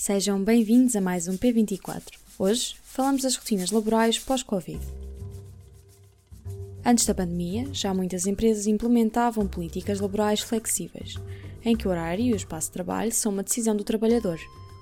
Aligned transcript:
Sejam 0.00 0.40
bem-vindos 0.40 0.94
a 0.94 1.00
mais 1.00 1.26
um 1.26 1.36
P24. 1.36 2.04
Hoje 2.38 2.76
falamos 2.84 3.22
das 3.22 3.34
rotinas 3.34 3.72
laborais 3.72 4.16
pós-Covid. 4.16 4.78
Antes 6.86 7.04
da 7.04 7.12
pandemia, 7.12 7.66
já 7.72 7.92
muitas 7.92 8.24
empresas 8.24 8.68
implementavam 8.68 9.48
políticas 9.48 9.98
laborais 9.98 10.38
flexíveis, 10.38 11.16
em 11.64 11.76
que 11.76 11.88
o 11.88 11.90
horário 11.90 12.24
e 12.24 12.32
o 12.32 12.36
espaço 12.36 12.68
de 12.68 12.74
trabalho 12.74 13.10
são 13.10 13.32
uma 13.32 13.42
decisão 13.42 13.74
do 13.74 13.82
trabalhador. 13.82 14.38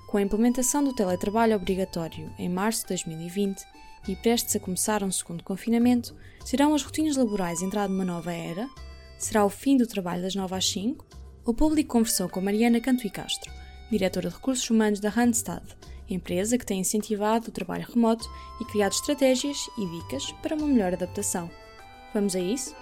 Com 0.07 0.17
a 0.17 0.21
implementação 0.21 0.83
do 0.83 0.93
teletrabalho 0.93 1.55
obrigatório 1.55 2.31
em 2.37 2.47
março 2.47 2.83
de 2.83 2.89
2020 2.89 3.65
e 4.07 4.15
prestes 4.17 4.55
a 4.55 4.59
começar 4.59 5.01
um 5.01 5.11
segundo 5.11 5.43
confinamento, 5.43 6.15
serão 6.45 6.75
as 6.75 6.83
rotinas 6.83 7.17
laborais 7.17 7.63
entrar 7.63 7.89
numa 7.89 8.05
nova 8.05 8.31
era? 8.31 8.69
Será 9.17 9.43
o 9.43 9.49
fim 9.49 9.77
do 9.77 9.87
trabalho 9.87 10.21
das 10.21 10.35
9 10.35 10.53
às 10.53 10.69
5? 10.69 11.03
O 11.43 11.55
público 11.55 11.93
conversou 11.93 12.29
com 12.29 12.39
Mariana 12.39 12.79
Canto 12.79 13.07
e 13.07 13.09
Castro, 13.09 13.51
diretora 13.89 14.29
de 14.29 14.35
recursos 14.35 14.69
humanos 14.69 14.99
da 14.99 15.09
Randstad, 15.09 15.63
empresa 16.09 16.57
que 16.57 16.65
tem 16.65 16.79
incentivado 16.79 17.49
o 17.49 17.51
trabalho 17.51 17.87
remoto 17.87 18.29
e 18.61 18.65
criado 18.65 18.93
estratégias 18.93 19.57
e 19.77 19.85
dicas 19.85 20.31
para 20.41 20.55
uma 20.55 20.67
melhor 20.67 20.93
adaptação. 20.93 21.49
Vamos 22.13 22.35
a 22.35 22.39
isso? 22.39 22.75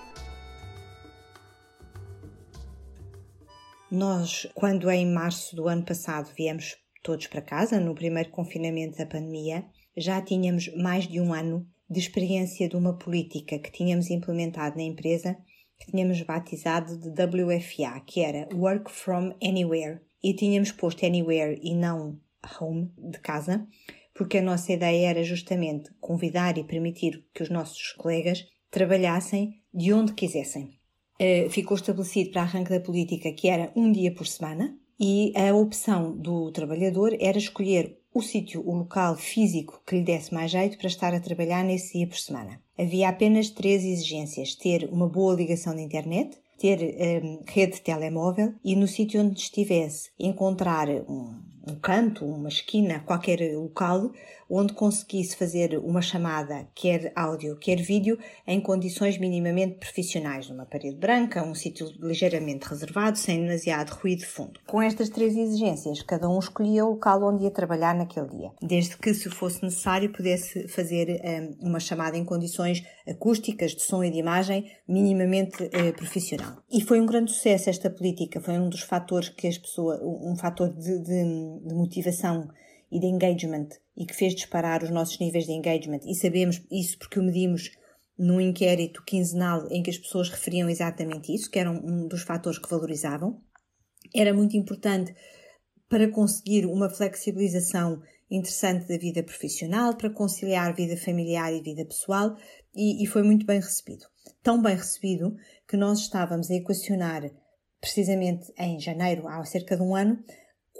Nós, 3.92 4.48
quando 4.54 4.90
em 4.90 5.06
março 5.06 5.56
do 5.56 5.68
ano 5.68 5.86
passado 5.86 6.30
viemos 6.36 6.76
todos 7.04 7.28
para 7.28 7.42
casa, 7.42 7.80
no 7.80 7.94
primeiro 7.94 8.32
confinamento 8.32 8.98
da 8.98 9.06
pandemia, 9.06 9.64
já 9.96 10.22
tínhamos 10.22 10.76
mais 10.76 11.08
de 11.08 11.22
um 11.22 11.34
ano 11.34 11.66
de 11.90 12.00
experiência 12.00 12.68
de 12.68 12.76
uma 12.76 12.98
política 12.98 13.60
que 13.60 13.72
tínhamos 13.72 14.10
implementado 14.10 14.76
na 14.76 14.84
empresa, 14.84 15.38
que 15.78 15.92
tínhamos 15.92 16.20
batizado 16.24 16.98
de 16.98 17.10
WFA, 17.10 18.00
que 18.06 18.22
era 18.22 18.50
Work 18.54 18.92
from 18.92 19.36
Anywhere, 19.42 20.02
e 20.26 20.34
tínhamos 20.34 20.72
posto 20.72 21.06
Anywhere 21.06 21.60
e 21.62 21.76
não 21.76 22.20
Home 22.60 22.92
de 22.98 23.20
casa, 23.20 23.68
porque 24.14 24.40
a 24.40 24.42
nossa 24.42 24.74
ideia 24.74 25.10
era 25.10 25.24
justamente 25.24 25.92
convidar 26.00 26.58
e 26.58 26.64
permitir 26.64 27.24
que 27.34 27.44
os 27.44 27.50
nossos 27.50 27.92
colegas 27.94 28.46
trabalhassem 28.72 29.62
de 29.74 29.94
onde 29.94 30.14
quisessem. 30.14 30.80
Uh, 31.20 31.50
ficou 31.50 31.76
estabelecido 31.76 32.32
para 32.32 32.42
arranque 32.42 32.72
da 32.72 32.80
política 32.80 33.32
que 33.32 33.48
era 33.48 33.72
um 33.76 33.92
dia 33.92 34.14
por 34.14 34.28
semana 34.28 34.78
e 35.00 35.32
a 35.36 35.54
opção 35.54 36.16
do 36.18 36.52
trabalhador 36.52 37.16
era 37.20 37.38
escolher 37.38 38.00
o 38.14 38.22
sítio, 38.22 38.62
o 38.66 38.74
local 38.74 39.16
físico 39.16 39.82
que 39.86 39.98
lhe 39.98 40.04
desse 40.04 40.34
mais 40.34 40.52
jeito 40.52 40.78
para 40.78 40.88
estar 40.88 41.14
a 41.14 41.20
trabalhar 41.20 41.64
nesse 41.64 41.98
dia 41.98 42.08
por 42.08 42.18
semana. 42.18 42.62
Havia 42.78 43.10
apenas 43.10 43.50
três 43.50 43.84
exigências: 43.84 44.56
ter 44.56 44.90
uma 44.92 45.08
boa 45.08 45.36
ligação 45.36 45.76
de 45.76 45.82
internet, 45.82 46.38
ter 46.58 47.24
um, 47.24 47.44
rede 47.48 47.74
de 47.74 47.82
telemóvel 47.82 48.54
e 48.64 48.76
no 48.76 48.88
sítio 48.88 49.22
onde 49.22 49.40
estivesse 49.40 50.12
encontrar 50.20 50.90
um, 50.90 51.42
um 51.68 51.76
canto, 51.76 52.26
uma 52.26 52.50
esquina, 52.50 53.00
qualquer 53.00 53.56
local 53.56 54.12
onde 54.50 54.74
conseguisse 54.74 55.36
fazer 55.36 55.78
uma 55.80 56.02
chamada, 56.02 56.68
quer 56.76 57.12
áudio, 57.16 57.58
quer 57.58 57.78
vídeo, 57.82 58.18
em 58.46 58.62
condições 58.62 59.18
minimamente 59.18 59.78
profissionais, 59.78 60.50
numa 60.50 60.66
parede 60.66 60.98
branca, 60.98 61.44
um 61.44 61.56
sítio 61.56 61.88
ligeiramente 62.00 62.68
reservado, 62.68 63.18
sem 63.18 63.42
demasiado 63.42 63.90
ruído 63.92 64.20
de 64.20 64.28
fundo. 64.28 64.60
Com 64.68 64.82
estas 64.82 65.10
três 65.10 65.36
exigências, 65.36 66.02
cada 66.02 66.30
um 66.30 66.40
escolhia 66.40 66.86
o 66.86 66.92
local 66.92 67.24
onde 67.24 67.44
ia 67.44 67.52
trabalhar 67.52 67.96
naquele 67.96 68.28
dia, 68.28 68.52
desde 68.62 68.98
que, 68.98 69.14
se 69.14 69.30
fosse 69.30 69.64
necessário, 69.64 70.12
pudesse 70.12 70.68
fazer 70.68 71.22
um, 71.62 71.70
uma 71.70 71.80
chamada 71.80 72.18
em 72.18 72.24
condições 72.24 72.84
acústicas, 73.08 73.72
de 73.72 73.82
som 73.82 74.04
e 74.04 74.12
de 74.12 74.18
imagem, 74.18 74.72
minimamente 74.88 75.64
uh, 75.64 75.94
profissional. 75.96 76.58
E 76.72 76.82
foi 76.82 77.00
um 77.00 77.06
grande 77.06 77.32
sucesso 77.32 77.70
esta 77.70 77.90
política, 77.90 78.40
foi 78.40 78.58
um 78.58 78.70
dos 78.70 78.82
fatores 78.82 79.30
que 79.30 79.48
as 79.48 79.58
pessoas, 79.58 80.00
um 80.02 80.36
fator 80.36 80.70
de, 80.70 81.00
de, 81.00 81.55
de 81.64 81.74
motivação 81.74 82.50
e 82.92 83.00
de 83.00 83.08
engagement 83.08 83.70
e 83.98 84.06
que 84.06 84.16
fez 84.16 84.36
disparar 84.36 84.84
os 84.84 84.90
nossos 84.90 85.20
níveis 85.20 85.46
de 85.46 85.52
engagement 85.52 86.02
e 86.06 86.16
sabemos 86.16 86.62
isso 86.72 86.98
porque 87.00 87.20
o 87.20 87.24
medimos 87.24 87.72
num 88.18 88.40
inquérito 88.40 89.04
quinzenal 89.04 89.68
em 89.70 89.84
que 89.84 89.90
as 89.90 89.98
pessoas 89.98 90.30
referiam 90.30 90.70
exatamente 90.70 91.34
isso, 91.34 91.50
que 91.50 91.60
era 91.60 91.70
um 91.70 92.08
dos 92.08 92.22
fatores 92.22 92.58
que 92.58 92.70
valorizavam. 92.70 93.42
Era 94.14 94.34
muito 94.34 94.56
importante 94.56 95.14
para 95.90 96.10
conseguir 96.10 96.66
uma 96.66 96.90
flexibilização 96.90 98.02
interessante 98.30 98.88
da 98.88 98.98
vida 98.98 99.22
profissional, 99.22 99.96
para 99.96 100.10
conciliar 100.10 100.74
vida 100.74 100.98
familiar 100.98 101.54
e 101.54 101.62
vida 101.62 101.86
pessoal, 101.86 102.36
e, 102.74 103.04
e 103.04 103.06
foi 103.06 103.22
muito 103.22 103.46
bem 103.46 103.60
recebido. 103.60 104.06
Tão 104.42 104.62
bem 104.62 104.76
recebido 104.76 105.36
que 105.68 105.78
nós 105.78 106.00
estávamos 106.00 106.50
a 106.50 106.56
equacionar, 106.56 107.30
precisamente 107.80 108.52
em 108.58 108.80
janeiro, 108.80 109.28
há 109.28 109.44
cerca 109.46 109.76
de 109.76 109.84
um 109.84 109.96
ano, 109.96 110.24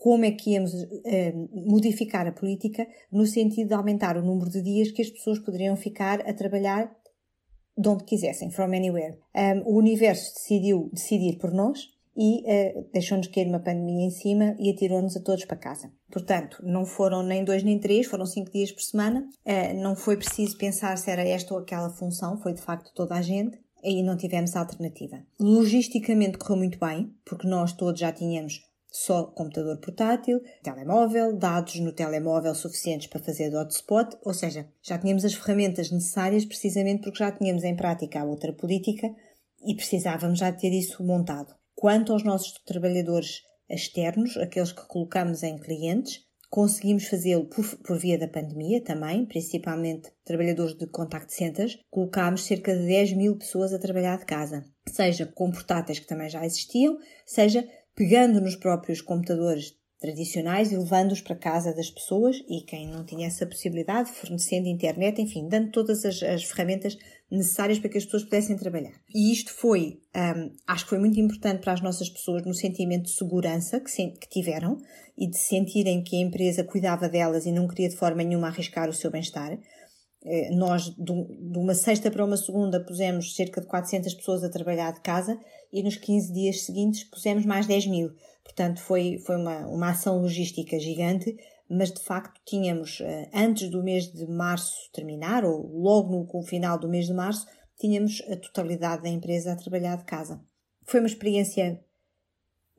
como 0.06 0.24
é 0.24 0.30
que 0.30 0.52
íamos 0.52 0.72
uh, 0.72 1.68
modificar 1.68 2.28
a 2.28 2.32
política 2.32 2.88
no 3.12 3.26
sentido 3.26 3.70
de 3.70 3.74
aumentar 3.74 4.16
o 4.18 4.22
número 4.22 4.52
de 4.52 4.62
dias 4.62 4.92
que 4.92 5.02
as 5.02 5.10
pessoas 5.10 5.40
poderiam 5.40 5.76
ficar 5.76 6.22
a 6.30 6.32
trabalhar 6.32 6.96
de 7.76 7.90
onde 7.90 8.04
quisessem, 8.04 8.52
from 8.52 8.66
anywhere. 8.66 9.18
Um, 9.36 9.62
o 9.66 9.80
universo 9.80 10.32
decidiu 10.36 10.92
decidir 10.94 11.40
por 11.40 11.52
nós 11.52 11.88
e 12.16 12.44
uh, 12.44 12.88
deixou-nos 12.94 13.26
cair 13.30 13.48
uma 13.48 13.60
pandemia 13.60 14.06
em 14.06 14.12
cima 14.12 14.56
e 14.60 14.70
atirou-nos 14.70 15.18
a 15.18 15.24
todos 15.24 15.44
para 15.46 15.58
casa. 15.58 15.92
Portanto, 16.12 16.62
não 16.64 16.86
foram 16.86 17.24
nem 17.24 17.44
dois 17.44 17.64
nem 17.64 17.80
três, 17.80 18.06
foram 18.06 18.28
cinco 18.28 18.52
dias 18.52 18.72
por 18.72 18.84
semana. 18.84 19.28
Uh, 19.44 19.82
não 19.82 19.96
foi 19.96 20.18
preciso 20.18 20.56
pensar 20.60 20.96
se 21.00 21.10
era 21.10 21.28
esta 21.28 21.52
ou 21.52 21.62
aquela 21.62 21.90
função, 21.90 22.38
foi 22.38 22.54
de 22.54 22.62
facto 22.62 22.94
toda 22.94 23.16
a 23.16 23.24
gente. 23.24 23.58
Aí 23.84 24.04
não 24.04 24.16
tivemos 24.16 24.56
alternativa. 24.56 25.18
Logisticamente 25.40 26.38
correu 26.38 26.58
muito 26.58 26.78
bem, 26.78 27.12
porque 27.26 27.48
nós 27.48 27.74
todos 27.74 28.00
já 28.00 28.12
tínhamos 28.12 28.65
só 28.96 29.26
computador 29.26 29.78
portátil, 29.78 30.42
telemóvel, 30.64 31.36
dados 31.36 31.78
no 31.82 31.92
telemóvel 31.92 32.56
suficientes 32.56 33.08
para 33.08 33.22
fazer 33.22 33.50
de 33.50 33.58
hotspot, 33.58 34.16
ou 34.24 34.34
seja, 34.34 34.70
já 34.82 34.98
tínhamos 34.98 35.26
as 35.26 35.34
ferramentas 35.34 35.92
necessárias 35.92 36.46
precisamente 36.46 37.04
porque 37.04 37.20
já 37.20 37.30
tínhamos 37.30 37.66
em 37.66 37.76
prática 37.76 38.22
a 38.22 38.24
outra 38.24 38.54
política 38.54 39.14
e 39.66 39.76
precisávamos 39.76 40.40
já 40.40 40.50
ter 40.52 40.72
isso 40.72 41.04
montado. 41.04 41.54
Quanto 41.76 42.14
aos 42.14 42.24
nossos 42.24 42.54
trabalhadores 42.66 43.42
externos, 43.70 44.38
aqueles 44.38 44.72
que 44.72 44.88
colocamos 44.88 45.44
em 45.44 45.58
clientes, 45.58 46.22
conseguimos 46.50 47.08
fazê-lo 47.08 47.46
por, 47.48 47.66
por, 47.80 48.00
via 48.00 48.18
da 48.18 48.30
pandemia 48.30 48.82
também, 48.82 49.26
principalmente 49.26 50.10
trabalhadores 50.24 50.74
de 50.74 50.88
contact 50.88 51.34
centers, 51.34 51.78
colocámos 51.90 52.46
cerca 52.46 52.74
de 52.74 52.88
10 52.88 53.14
mil 53.14 53.36
pessoas 53.36 53.74
a 53.74 53.80
trabalhar 53.80 54.20
de 54.20 54.26
casa, 54.26 54.64
seja 54.88 55.26
com 55.26 55.52
portáteis 55.52 56.00
que 56.00 56.08
também 56.08 56.30
já 56.30 56.46
existiam, 56.46 56.98
seja 57.26 57.68
pegando 57.96 58.42
nos 58.42 58.56
próprios 58.56 59.02
computadores 59.02 59.74
tradicionais 60.00 60.72
e 60.72 60.78
levando-os 60.78 61.22
para 61.22 61.36
casa 61.36 61.74
das 61.74 61.90
pessoas 61.90 62.38
e 62.50 62.62
quem 62.62 62.88
não 62.88 63.06
tinha 63.06 63.28
essa 63.28 63.46
possibilidade, 63.46 64.12
fornecendo 64.12 64.68
internet, 64.68 65.22
enfim, 65.22 65.48
dando 65.48 65.72
todas 65.72 66.04
as, 66.04 66.22
as 66.22 66.44
ferramentas 66.44 66.98
necessárias 67.32 67.80
para 67.80 67.90
que 67.90 67.98
as 67.98 68.06
pessoas 68.06 68.24
pudessem 68.24 68.58
trabalhar. 68.58 68.94
E 69.14 69.32
isto 69.32 69.52
foi, 69.52 70.00
um, 70.16 70.56
acho 70.68 70.84
que 70.84 70.90
foi 70.90 71.00
muito 71.00 71.20
importante 71.20 71.62
para 71.62 71.74
as 71.74 71.82
nossas 71.82 72.10
pessoas 72.10 72.46
no 72.46 72.54
sentimento 72.54 73.06
de 73.06 73.14
segurança 73.14 73.80
que, 73.80 73.90
se, 73.90 74.12
que 74.12 74.30
tiveram 74.30 74.78
e 75.18 75.28
de 75.28 75.38
sentirem 75.38 76.04
que 76.04 76.18
a 76.18 76.20
empresa 76.20 76.64
cuidava 76.64 77.10
delas 77.10 77.46
e 77.46 77.52
não 77.52 77.68
queria 77.68 77.90
de 77.90 77.96
forma 77.96 78.22
nenhuma 78.24 78.48
arriscar 78.48 78.90
o 78.90 78.94
seu 78.94 79.10
bem-estar. 79.10 79.58
Eh, 80.26 80.50
nós, 80.56 80.90
de 80.90 81.12
uma 81.58 81.76
sexta 81.76 82.10
para 82.10 82.26
uma 82.26 82.36
segunda, 82.36 82.84
pusemos 82.84 83.36
cerca 83.36 83.62
de 83.62 83.68
400 83.68 84.12
pessoas 84.16 84.44
a 84.44 84.50
trabalhar 84.50 84.92
de 84.92 85.02
casa 85.02 85.40
e 85.72 85.84
nos 85.84 85.98
15 85.98 86.34
dias 86.34 86.64
seguintes 86.64 87.04
pusemos 87.04 87.46
mais 87.46 87.68
10 87.68 87.86
mil. 87.86 88.12
Portanto, 88.44 88.82
foi, 88.82 89.20
foi 89.20 89.36
uma, 89.36 89.68
uma 89.68 89.90
ação 89.92 90.20
logística 90.20 90.80
gigante, 90.80 91.38
mas 91.70 91.92
de 91.92 92.02
facto 92.02 92.42
tínhamos, 92.44 93.02
eh, 93.02 93.30
antes 93.34 93.70
do 93.70 93.84
mês 93.84 94.12
de 94.12 94.26
março 94.26 94.90
terminar, 94.92 95.46
ou 95.46 95.68
logo 95.68 96.28
no 96.34 96.44
final 96.44 96.80
do 96.80 96.90
mês 96.90 97.06
de 97.06 97.14
março, 97.14 97.46
tínhamos 97.78 98.24
a 98.32 98.36
totalidade 98.36 99.04
da 99.04 99.10
empresa 99.10 99.54
a 99.54 99.56
trabalhar 99.56 99.98
de 99.98 100.06
casa. 100.06 100.42
Foi 100.84 101.00
uma 101.00 101.08
experiência 101.08 101.80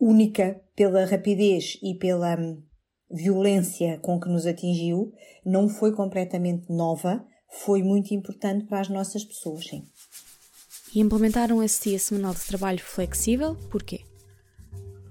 única 0.00 0.60
pela 0.74 1.04
rapidez 1.04 1.78
e 1.82 1.94
pela 1.94 2.38
hum, 2.38 2.62
violência 3.10 3.98
com 3.98 4.18
que 4.18 4.28
nos 4.28 4.46
atingiu, 4.46 5.12
não 5.44 5.68
foi 5.68 5.92
completamente 5.92 6.70
nova, 6.72 7.24
foi 7.64 7.82
muito 7.82 8.12
importante 8.14 8.66
para 8.66 8.80
as 8.80 8.88
nossas 8.88 9.24
pessoas, 9.24 9.66
sim. 9.66 9.86
E 10.94 11.00
implementaram 11.00 11.62
esse 11.62 11.90
dia 11.90 11.98
semanal 11.98 12.32
de 12.32 12.44
trabalho 12.46 12.80
flexível, 12.80 13.56
porquê? 13.70 14.00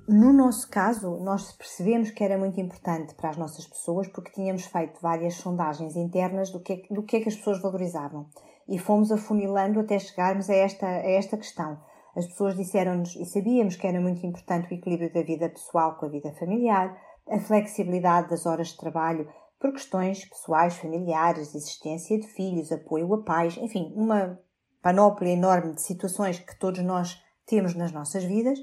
No 0.07 0.31
nosso 0.31 0.69
caso, 0.69 1.18
nós 1.18 1.51
percebemos 1.51 2.12
que 2.12 2.24
era 2.24 2.38
muito 2.38 2.62
importante 2.62 3.15
para 3.15 3.31
as 3.31 3.38
nossas 3.38 3.65
pessoas 3.65 4.07
porque 4.07 4.31
tínhamos 4.31 4.65
feito 4.65 5.01
várias 5.01 5.33
sondagens 5.36 5.95
internas 5.95 6.51
do 6.51 6.59
que, 6.59 6.74
é, 6.74 6.94
do 6.94 7.01
que 7.01 7.18
é 7.18 7.21
que 7.21 7.30
as 7.30 7.36
pessoas 7.36 7.59
valorizavam 7.59 8.27
e 8.68 8.77
fomos 8.77 9.12
afunilando 9.12 9.80
até 9.80 9.97
chegarmos 9.97 10.47
a 10.50 10.53
esta, 10.53 10.86
a 10.86 11.09
esta 11.09 11.38
questão. 11.38 11.80
As 12.15 12.27
pessoas 12.27 12.56
disseram-nos 12.56 13.15
e 13.15 13.25
sabíamos 13.25 13.75
que 13.75 13.88
era 13.88 14.00
muito 14.00 14.25
importante 14.25 14.71
o 14.71 14.75
equilíbrio 14.75 15.12
da 15.12 15.24
vida 15.24 15.50
pessoal 15.50 15.95
com 15.95 16.06
a 16.06 16.09
vida 16.09 16.31
familiar, 16.33 16.95
a 17.27 17.39
flexibilidade 17.39 18.30
das 18.30 18.45
horas 18.45 18.69
de 18.69 18.77
trabalho 18.77 19.27
por 19.66 19.74
questões 19.74 20.26
pessoais, 20.26 20.76
familiares, 20.76 21.56
existência 21.56 22.20
de 22.20 22.28
filhos, 22.28 22.72
apoio 22.72 23.12
a 23.16 23.24
pais, 23.24 23.58
enfim, 23.58 23.92
uma 23.96 24.40
panóplia 24.80 25.32
enorme 25.32 25.74
de 25.74 25.82
situações 25.82 26.38
que 26.38 26.58
todos 26.60 26.84
nós 26.84 27.20
temos 27.48 27.74
nas 27.74 27.92
nossas 27.92 28.24
vidas 28.24 28.60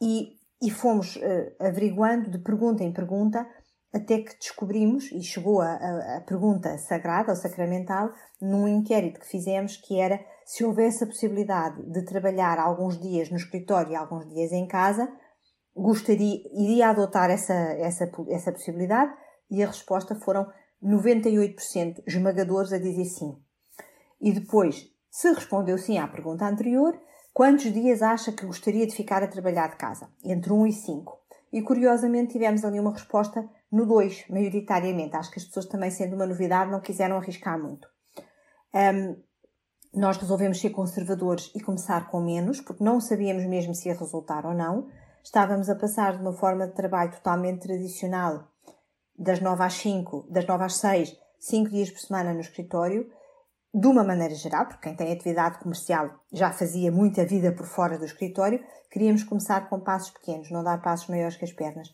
e, 0.00 0.38
e 0.62 0.70
fomos 0.70 1.16
uh, 1.16 1.20
averiguando 1.60 2.30
de 2.30 2.38
pergunta 2.38 2.82
em 2.82 2.90
pergunta 2.90 3.46
até 3.92 4.18
que 4.18 4.38
descobrimos, 4.38 5.10
e 5.10 5.20
chegou 5.20 5.60
a, 5.60 5.72
a, 5.72 6.16
a 6.18 6.20
pergunta 6.20 6.78
sagrada 6.78 7.32
ou 7.32 7.36
sacramental, 7.36 8.10
num 8.40 8.68
inquérito 8.68 9.20
que 9.20 9.26
fizemos, 9.26 9.76
que 9.76 10.00
era 10.00 10.24
se 10.46 10.64
houvesse 10.64 11.04
a 11.04 11.06
possibilidade 11.08 11.82
de 11.90 12.02
trabalhar 12.04 12.58
alguns 12.58 12.98
dias 12.98 13.28
no 13.30 13.36
escritório 13.36 13.92
e 13.92 13.96
alguns 13.96 14.26
dias 14.32 14.52
em 14.52 14.66
casa, 14.66 15.12
gostaria, 15.74 16.40
iria 16.54 16.88
adotar 16.88 17.30
essa, 17.30 17.52
essa, 17.52 18.10
essa 18.28 18.52
possibilidade? 18.52 19.12
E 19.50 19.62
a 19.62 19.66
resposta 19.66 20.14
foram 20.14 20.50
98% 20.82 22.02
esmagadores 22.06 22.72
a 22.72 22.78
dizer 22.78 23.04
sim. 23.04 23.36
E 24.20 24.32
depois, 24.32 24.88
se 25.10 25.32
respondeu 25.32 25.76
sim 25.76 25.98
à 25.98 26.06
pergunta 26.06 26.46
anterior, 26.46 26.98
quantos 27.32 27.72
dias 27.72 28.02
acha 28.02 28.32
que 28.32 28.46
gostaria 28.46 28.86
de 28.86 28.94
ficar 28.94 29.22
a 29.22 29.28
trabalhar 29.28 29.68
de 29.68 29.76
casa? 29.76 30.08
Entre 30.24 30.52
1 30.52 30.66
e 30.66 30.72
5. 30.72 31.20
E 31.52 31.62
curiosamente 31.62 32.32
tivemos 32.32 32.64
ali 32.64 32.78
uma 32.78 32.92
resposta 32.92 33.48
no 33.72 33.86
2, 33.86 34.28
maioritariamente. 34.28 35.16
Acho 35.16 35.30
que 35.30 35.38
as 35.38 35.44
pessoas 35.44 35.66
também, 35.66 35.90
sendo 35.90 36.14
uma 36.14 36.26
novidade, 36.26 36.70
não 36.70 36.80
quiseram 36.80 37.16
arriscar 37.16 37.60
muito. 37.60 37.88
Um, 38.72 39.16
nós 39.92 40.16
resolvemos 40.16 40.60
ser 40.60 40.70
conservadores 40.70 41.50
e 41.54 41.60
começar 41.60 42.08
com 42.08 42.20
menos, 42.20 42.60
porque 42.60 42.84
não 42.84 43.00
sabíamos 43.00 43.44
mesmo 43.46 43.74
se 43.74 43.88
ia 43.88 43.98
resultar 43.98 44.46
ou 44.46 44.54
não. 44.54 44.86
Estávamos 45.24 45.68
a 45.68 45.74
passar 45.74 46.16
de 46.16 46.22
uma 46.22 46.32
forma 46.32 46.68
de 46.68 46.74
trabalho 46.74 47.10
totalmente 47.10 47.62
tradicional, 47.62 48.48
das 49.20 49.38
9 49.38 49.62
às 49.62 49.74
5, 49.74 50.26
das 50.30 50.46
9 50.46 50.64
às 50.64 50.76
6, 50.78 51.14
5 51.38 51.70
dias 51.70 51.90
por 51.90 52.00
semana 52.00 52.32
no 52.32 52.40
escritório, 52.40 53.06
de 53.72 53.86
uma 53.86 54.02
maneira 54.02 54.34
geral, 54.34 54.66
porque 54.66 54.88
quem 54.88 54.96
tem 54.96 55.12
atividade 55.12 55.58
comercial 55.58 56.24
já 56.32 56.50
fazia 56.50 56.90
muita 56.90 57.24
vida 57.26 57.52
por 57.52 57.66
fora 57.66 57.98
do 57.98 58.04
escritório, 58.04 58.64
queríamos 58.90 59.22
começar 59.22 59.68
com 59.68 59.78
passos 59.78 60.10
pequenos, 60.10 60.50
não 60.50 60.64
dar 60.64 60.80
passos 60.82 61.08
maiores 61.08 61.36
que 61.36 61.44
as 61.44 61.52
pernas. 61.52 61.88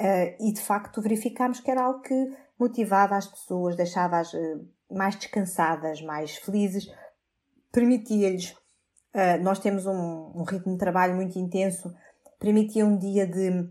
Uh, 0.00 0.36
e 0.40 0.52
de 0.52 0.60
facto 0.60 1.00
verificámos 1.00 1.60
que 1.60 1.70
era 1.70 1.82
algo 1.82 2.02
que 2.02 2.14
motivava 2.58 3.16
as 3.16 3.26
pessoas, 3.26 3.74
deixava-as 3.74 4.32
uh, 4.34 4.68
mais 4.90 5.16
descansadas, 5.16 6.02
mais 6.02 6.36
felizes, 6.36 6.86
permitia-lhes. 7.72 8.50
Uh, 9.14 9.42
nós 9.42 9.58
temos 9.58 9.86
um, 9.86 10.32
um, 10.34 10.44
ritmo 10.44 10.72
de 10.72 10.78
trabalho 10.78 11.14
muito 11.14 11.38
intenso, 11.38 11.92
permitia 12.38 12.84
um 12.84 12.96
dia 12.96 13.26
de 13.26 13.68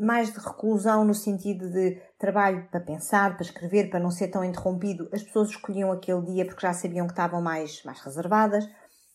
mais 0.00 0.32
de 0.32 0.38
reclusão 0.38 1.04
no 1.04 1.14
sentido 1.14 1.70
de 1.70 2.00
trabalho 2.18 2.66
para 2.70 2.80
pensar, 2.80 3.34
para 3.34 3.44
escrever, 3.44 3.90
para 3.90 4.00
não 4.00 4.10
ser 4.10 4.28
tão 4.28 4.44
interrompido. 4.44 5.08
As 5.12 5.22
pessoas 5.22 5.48
escolhiam 5.50 5.92
aquele 5.92 6.22
dia 6.22 6.44
porque 6.44 6.66
já 6.66 6.72
sabiam 6.72 7.06
que 7.06 7.12
estavam 7.12 7.40
mais, 7.40 7.82
mais 7.84 8.00
reservadas. 8.00 8.68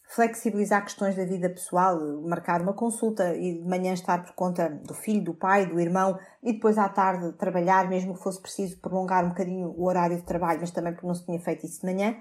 Flexibilizar 0.08 0.84
questões 0.84 1.16
da 1.16 1.26
vida 1.26 1.50
pessoal, 1.50 2.00
marcar 2.22 2.62
uma 2.62 2.74
consulta 2.74 3.36
e 3.36 3.56
de 3.56 3.68
manhã 3.68 3.92
estar 3.92 4.24
por 4.24 4.34
conta 4.36 4.70
do 4.70 4.94
filho, 4.94 5.24
do 5.24 5.34
pai, 5.34 5.66
do 5.66 5.80
irmão 5.80 6.20
e 6.44 6.54
depois 6.54 6.78
à 6.78 6.88
tarde 6.88 7.34
trabalhar, 7.34 7.90
mesmo 7.90 8.14
que 8.14 8.22
fosse 8.22 8.40
preciso 8.40 8.80
prolongar 8.80 9.26
um 9.26 9.30
bocadinho 9.30 9.74
o 9.76 9.86
horário 9.86 10.16
de 10.16 10.24
trabalho, 10.24 10.60
mas 10.62 10.70
também 10.70 10.94
porque 10.94 11.08
não 11.08 11.16
se 11.16 11.26
tinha 11.26 11.40
feito 11.40 11.66
isso 11.66 11.82
de 11.82 11.88
manhã. 11.88 12.16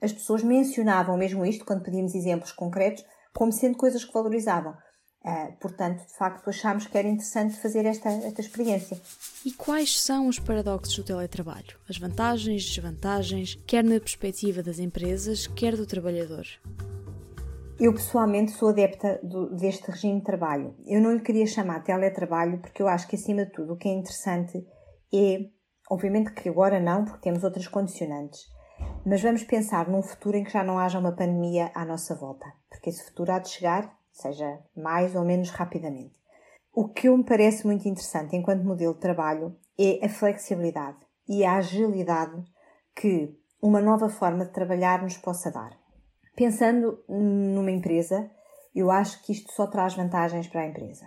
As 0.00 0.12
pessoas 0.12 0.44
mencionavam 0.44 1.16
mesmo 1.16 1.44
isto, 1.44 1.64
quando 1.64 1.82
pedíamos 1.82 2.14
exemplos 2.14 2.52
concretos, 2.52 3.04
como 3.34 3.52
sendo 3.52 3.76
coisas 3.76 4.04
que 4.04 4.12
valorizavam. 4.12 4.74
Uh, 5.26 5.52
portanto, 5.58 6.06
de 6.06 6.14
facto, 6.14 6.48
achámos 6.48 6.86
que 6.86 6.96
era 6.96 7.08
interessante 7.08 7.56
fazer 7.56 7.84
esta, 7.84 8.08
esta 8.08 8.40
experiência. 8.40 8.96
E 9.44 9.50
quais 9.50 10.00
são 10.00 10.28
os 10.28 10.38
paradoxos 10.38 10.94
do 10.94 11.02
teletrabalho? 11.02 11.76
As 11.90 11.98
vantagens, 11.98 12.64
desvantagens, 12.64 13.60
quer 13.66 13.82
na 13.82 13.98
perspectiva 13.98 14.62
das 14.62 14.78
empresas, 14.78 15.48
quer 15.48 15.74
do 15.74 15.84
trabalhador? 15.84 16.46
Eu 17.80 17.92
pessoalmente 17.92 18.52
sou 18.52 18.68
adepta 18.68 19.18
do, 19.20 19.50
deste 19.56 19.90
regime 19.90 20.20
de 20.20 20.26
trabalho. 20.26 20.76
Eu 20.86 21.00
não 21.00 21.12
lhe 21.12 21.20
queria 21.20 21.46
chamar 21.46 21.82
teletrabalho 21.82 22.58
porque 22.60 22.80
eu 22.80 22.86
acho 22.86 23.08
que, 23.08 23.16
acima 23.16 23.44
de 23.44 23.50
tudo, 23.50 23.72
o 23.72 23.76
que 23.76 23.88
é 23.88 23.92
interessante 23.92 24.64
é, 25.12 25.40
obviamente 25.90 26.32
que 26.34 26.48
agora 26.48 26.78
não, 26.78 27.04
porque 27.04 27.22
temos 27.22 27.42
outras 27.42 27.66
condicionantes, 27.66 28.46
mas 29.04 29.20
vamos 29.20 29.42
pensar 29.42 29.88
num 29.88 30.02
futuro 30.02 30.36
em 30.36 30.44
que 30.44 30.52
já 30.52 30.62
não 30.62 30.78
haja 30.78 31.00
uma 31.00 31.16
pandemia 31.16 31.72
à 31.74 31.84
nossa 31.84 32.14
volta, 32.14 32.46
porque 32.70 32.90
esse 32.90 33.04
futuro 33.04 33.32
há 33.32 33.40
de 33.40 33.48
chegar 33.48 33.95
seja 34.20 34.58
mais 34.76 35.14
ou 35.14 35.24
menos 35.24 35.50
rapidamente. 35.50 36.14
O 36.72 36.88
que 36.88 37.08
me 37.08 37.24
parece 37.24 37.66
muito 37.66 37.88
interessante 37.88 38.36
enquanto 38.36 38.64
modelo 38.64 38.94
de 38.94 39.00
trabalho 39.00 39.56
é 39.78 40.04
a 40.04 40.08
flexibilidade 40.08 40.98
e 41.28 41.44
a 41.44 41.56
agilidade 41.56 42.44
que 42.94 43.34
uma 43.62 43.80
nova 43.80 44.08
forma 44.08 44.44
de 44.44 44.52
trabalhar 44.52 45.02
nos 45.02 45.16
possa 45.16 45.50
dar. 45.50 45.76
Pensando 46.34 47.02
numa 47.08 47.70
empresa, 47.70 48.30
eu 48.74 48.90
acho 48.90 49.22
que 49.22 49.32
isto 49.32 49.52
só 49.52 49.66
traz 49.66 49.94
vantagens 49.94 50.46
para 50.48 50.60
a 50.60 50.66
empresa. 50.66 51.06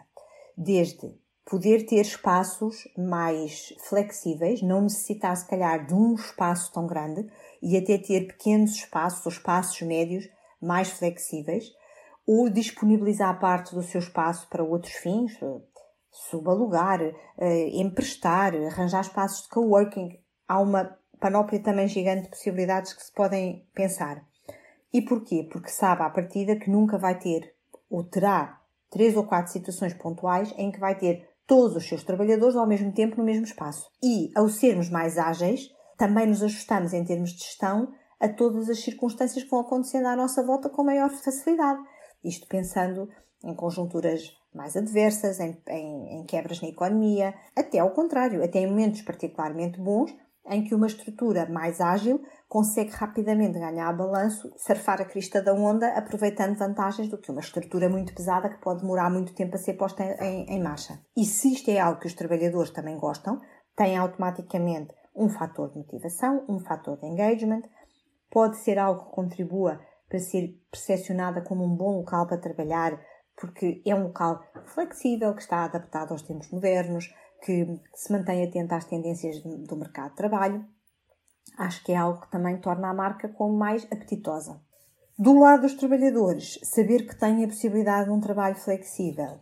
Desde 0.58 1.16
poder 1.46 1.86
ter 1.86 2.02
espaços 2.02 2.88
mais 2.98 3.74
flexíveis, 3.88 4.62
não 4.62 4.82
necessitar 4.82 5.36
se 5.36 5.48
calhar 5.48 5.86
de 5.86 5.94
um 5.94 6.14
espaço 6.14 6.72
tão 6.74 6.86
grande 6.86 7.28
e 7.62 7.78
até 7.78 7.98
ter 7.98 8.28
pequenos 8.28 8.72
espaços 8.72 9.26
ou 9.26 9.32
espaços 9.32 9.82
médios 9.82 10.28
mais 10.62 10.90
flexíveis, 10.90 11.72
ou 12.31 12.48
disponibilizar 12.48 13.40
parte 13.40 13.74
do 13.74 13.81
seu 13.81 13.98
espaço 13.98 14.48
para 14.50 14.64
outros 14.64 14.94
fins, 14.94 15.36
eh, 15.42 15.62
subalugar, 16.12 17.02
eh, 17.02 17.70
emprestar, 17.81 18.54
arranjar 18.56 19.02
espaços 19.02 19.42
de 19.42 19.50
coworking. 19.50 20.16
Há 20.48 20.62
uma 20.62 20.96
panóplia 21.20 21.60
também 21.60 21.88
gigante 21.88 22.26
de 22.26 22.30
possibilidades 22.30 22.94
que 22.94 23.04
se 23.04 23.12
podem 23.12 23.68
pensar. 23.74 24.24
E 24.94 25.02
porquê? 25.02 25.50
Porque 25.52 25.70
sabe 25.70 26.04
à 26.04 26.10
partida 26.12 26.56
que 26.56 26.70
nunca 26.70 27.00
vai 27.00 27.18
ter 27.18 27.56
ou 27.90 28.04
terá 28.04 28.62
três 28.92 29.18
ou 29.18 29.24
quatro 29.24 29.52
situações 29.52 29.96
pontuais 29.96 30.54
em 30.56 30.72
que 30.72 30.80
vai 30.80 30.96
ter 30.96 31.28
todos 31.48 31.78
os 31.78 31.88
seus 31.88 32.04
trabalhadores 32.04 32.56
ao 32.56 32.68
mesmo 32.68 32.92
tempo 32.92 33.18
no 33.18 33.24
mesmo 33.24 33.46
espaço. 33.46 33.90
E, 34.04 34.30
ao 34.36 34.48
sermos 34.50 34.88
mais 34.88 35.18
ágeis, 35.18 35.68
também 35.98 36.28
nos 36.28 36.44
ajustamos 36.44 36.94
em 36.94 37.04
termos 37.04 37.31
de 37.31 37.40
gestão 37.40 37.92
a 38.20 38.30
todas 38.30 38.70
as 38.70 38.81
circunstâncias 38.81 39.44
que 39.44 39.50
vão 39.50 39.62
acontecendo 39.62 40.06
à 40.06 40.16
nossa 40.16 40.44
volta 40.44 40.70
com 40.70 40.84
maior 40.84 41.10
facilidade. 41.10 41.80
Isto 42.24 42.48
pensando 42.48 43.10
em 43.44 43.54
conjunturas 43.54 44.33
mais 44.54 44.75
adversas, 44.75 45.39
em, 45.39 45.57
em, 45.69 46.19
em, 46.19 46.25
quebras 46.25 46.62
na 46.62 46.68
economia, 46.68 47.33
até 47.56 47.80
ao 47.80 47.92
contrário, 47.92 48.44
até 48.44 48.60
em 48.60 48.68
momentos 48.68 49.01
particularmente 49.01 49.80
bons, 49.80 50.13
em 50.50 50.63
que 50.63 50.74
uma 50.74 50.88
estrutura 50.88 51.48
mais 51.48 51.80
ágil 51.80 52.21
consegue 52.48 52.89
rapidamente 52.89 53.60
ganhar 53.60 53.94
balanço, 53.94 54.51
surfar 54.57 55.00
a 55.00 55.06
crista 55.06 55.42
da 55.42 55.54
onda, 55.54 55.88
aproveitando 55.89 56.57
vantagens 56.57 57.07
do 57.07 57.19
que 57.19 57.30
uma 57.30 57.42
estrutura 57.42 57.88
muito 57.88 58.13
pesada 58.16 58.50
que 58.50 58.60
pode 58.60 58.81
demorar 58.81 59.12
muito 59.12 59.33
tempo 59.36 59.56
a 59.56 59.60
ser 59.60 59.74
posta 59.74 60.04
em, 60.04 60.45
em 60.45 60.62
marcha. 60.62 61.00
E 61.16 61.24
se 61.24 61.54
isto 61.54 61.69
é 61.69 61.80
algo 61.80 62.00
que 62.00 62.07
os 62.07 62.16
trabalhadores 62.16 62.71
também 62.71 62.98
gostam, 62.98 63.39
tem 63.75 63.95
automaticamente 63.95 64.94
um 65.16 65.30
fator 65.30 65.69
de 65.69 65.77
motivação, 65.77 66.44
um 66.49 66.59
fator 66.59 66.97
de 66.97 67.06
engagement, 67.06 67.61
pode 68.31 68.57
ser 68.57 68.80
algo 68.80 69.06
que 69.06 69.11
contribua 69.11 69.80
para 70.09 70.19
ser 70.19 70.59
percepcionada 70.71 71.42
como 71.42 71.63
um 71.63 71.75
bom 71.75 71.97
local 71.97 72.28
para 72.28 72.37
trabalhar, 72.37 72.99
porque 73.39 73.81
é 73.85 73.95
um 73.95 74.07
local 74.07 74.44
flexível, 74.66 75.33
que 75.33 75.42
está 75.42 75.63
adaptado 75.63 76.11
aos 76.11 76.23
tempos 76.23 76.49
modernos, 76.51 77.13
que 77.45 77.80
se 77.94 78.11
mantém 78.11 78.44
atento 78.44 78.75
às 78.75 78.85
tendências 78.85 79.42
do 79.42 79.78
mercado 79.78 80.09
de 80.09 80.18
trabalho. 80.18 80.66
Acho 81.57 81.83
que 81.83 81.92
é 81.92 81.95
algo 81.95 82.21
que 82.21 82.31
também 82.31 82.59
torna 82.59 82.89
a 82.89 82.94
marca 82.94 83.30
como 83.30 83.57
mais 83.57 83.85
apetitosa. 83.85 84.61
Do 85.18 85.37
lado 85.37 85.61
dos 85.61 85.73
trabalhadores, 85.73 86.59
saber 86.63 87.06
que 87.06 87.18
têm 87.18 87.44
a 87.44 87.47
possibilidade 87.47 88.06
de 88.06 88.11
um 88.11 88.19
trabalho 88.19 88.56
flexível. 88.56 89.39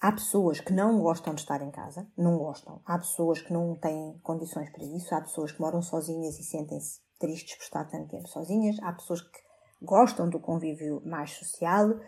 Há 0.00 0.12
pessoas 0.12 0.60
que 0.60 0.72
não 0.72 1.00
gostam 1.00 1.34
de 1.34 1.40
estar 1.40 1.60
em 1.60 1.70
casa, 1.70 2.06
não 2.16 2.38
gostam. 2.38 2.80
Há 2.84 2.98
pessoas 2.98 3.40
que 3.40 3.52
não 3.52 3.74
têm 3.74 4.18
condições 4.22 4.70
para 4.70 4.84
isso. 4.84 5.14
Há 5.14 5.22
pessoas 5.22 5.50
que 5.50 5.60
moram 5.60 5.82
sozinhas 5.82 6.38
e 6.38 6.44
sentem-se 6.44 7.00
tristes 7.18 7.56
por 7.56 7.64
estar 7.64 7.84
tanto 7.86 8.10
tempo 8.10 8.28
sozinhas. 8.28 8.76
Há 8.82 8.92
pessoas 8.92 9.22
que 9.22 9.47
gostam 9.80 10.28
do 10.28 10.40
convívio 10.40 11.02
mais 11.04 11.32
social. 11.32 11.98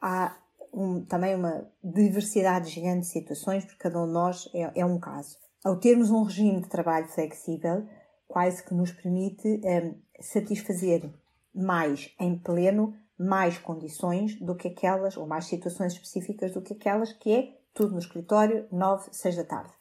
Há 0.00 0.36
um, 0.72 1.04
também 1.04 1.34
uma 1.34 1.68
diversidade 1.82 2.70
gigante 2.70 3.00
de 3.00 3.06
situações, 3.06 3.64
porque 3.64 3.78
cada 3.78 4.00
um 4.00 4.06
de 4.06 4.12
nós 4.12 4.48
é, 4.54 4.80
é, 4.80 4.84
um 4.84 4.98
caso. 4.98 5.36
Ao 5.64 5.76
termos 5.78 6.10
um 6.10 6.22
regime 6.22 6.60
de 6.60 6.68
trabalho 6.68 7.08
flexível, 7.08 7.86
quase 8.28 8.62
que 8.62 8.74
nos 8.74 8.92
permite 8.92 9.60
um, 9.64 9.94
satisfazer 10.20 11.10
mais 11.54 12.14
em 12.20 12.38
pleno 12.38 12.94
mais 13.18 13.56
condições 13.58 14.38
do 14.40 14.54
que 14.54 14.68
aquelas, 14.68 15.16
ou 15.16 15.26
mais 15.26 15.46
situações 15.46 15.94
específicas 15.94 16.52
do 16.52 16.60
que 16.60 16.74
aquelas 16.74 17.12
que 17.12 17.32
é 17.32 17.56
tudo 17.72 17.92
no 17.92 17.98
escritório, 17.98 18.66
9, 18.70 19.08
6 19.10 19.36
da 19.36 19.44
tarde. 19.44 19.72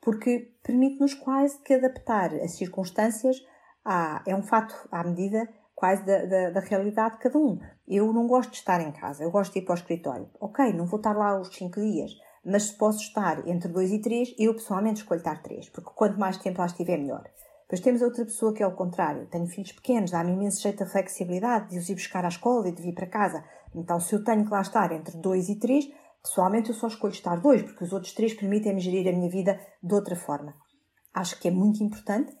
Porque 0.00 0.52
permite-nos 0.62 1.14
quase 1.14 1.58
que 1.62 1.74
adaptar 1.74 2.34
as 2.34 2.52
circunstâncias 2.52 3.36
a, 3.84 4.22
é 4.26 4.34
um 4.34 4.42
fato 4.42 4.74
à 4.90 5.04
medida 5.04 5.48
quase 5.84 6.02
da, 6.02 6.24
da, 6.24 6.50
da, 6.50 6.60
realidade 6.60 7.16
de 7.16 7.20
cada 7.20 7.38
um. 7.38 7.58
Eu 7.86 8.10
não 8.10 8.26
gosto 8.26 8.52
de 8.52 8.56
estar 8.56 8.80
em 8.80 8.90
casa, 8.90 9.22
eu 9.22 9.30
gosto 9.30 9.52
de 9.52 9.58
ir 9.58 9.62
para 9.66 9.74
o 9.74 9.76
escritório. 9.76 10.30
Ok, 10.40 10.72
não 10.72 10.86
vou 10.86 10.96
estar 10.96 11.14
lá 11.14 11.38
os 11.38 11.54
5 11.54 11.78
dias, 11.78 12.10
mas 12.42 12.62
se 12.62 12.78
posso 12.78 13.00
estar 13.00 13.46
entre 13.46 13.68
2 13.68 13.92
e 13.92 13.98
3, 14.00 14.34
eu 14.38 14.54
pessoalmente 14.54 15.02
escolho 15.02 15.18
estar 15.18 15.42
3, 15.42 15.68
porque 15.68 15.90
quanto 15.94 16.18
mais 16.18 16.38
tempo 16.38 16.58
lá 16.58 16.64
estiver, 16.64 16.96
melhor. 16.96 17.22
Depois 17.64 17.80
temos 17.80 18.00
outra 18.00 18.24
pessoa 18.24 18.54
que 18.54 18.62
é 18.62 18.66
o 18.66 18.74
contrário. 18.74 19.26
Tenho 19.26 19.46
filhos 19.46 19.72
pequenos, 19.72 20.10
dá-me 20.10 20.32
imenso 20.32 20.62
jeito 20.62 20.82
a 20.82 20.86
flexibilidade 20.86 21.68
de 21.68 21.78
os 21.78 21.90
ir 21.90 21.96
buscar 21.96 22.24
à 22.24 22.28
escola 22.28 22.66
e 22.66 22.72
de 22.72 22.80
vir 22.80 22.94
para 22.94 23.06
casa. 23.06 23.44
Então, 23.74 24.00
se 24.00 24.14
eu 24.14 24.24
tenho 24.24 24.46
que 24.46 24.50
lá 24.50 24.62
estar 24.62 24.90
entre 24.90 25.18
2 25.18 25.50
e 25.50 25.58
3, 25.58 25.84
pessoalmente 26.22 26.70
eu 26.70 26.74
só 26.74 26.86
escolho 26.86 27.12
estar 27.12 27.36
2, 27.36 27.62
porque 27.62 27.84
os 27.84 27.92
outros 27.92 28.14
3 28.14 28.32
permitem-me 28.32 28.80
gerir 28.80 29.06
a 29.06 29.12
minha 29.14 29.28
vida 29.28 29.60
de 29.82 29.94
outra 29.94 30.16
forma. 30.16 30.54
acho 31.12 31.38
que 31.38 31.48
é 31.48 31.50
muito 31.50 31.84
importante, 31.84 32.34